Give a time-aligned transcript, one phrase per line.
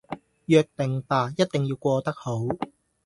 [0.47, 2.39] 約定吧......一定要過得好